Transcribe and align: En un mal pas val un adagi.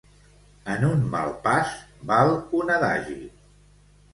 En 0.75 0.85
un 0.87 1.03
mal 1.11 1.35
pas 1.43 1.75
val 2.13 2.33
un 2.61 2.73
adagi. 2.79 3.19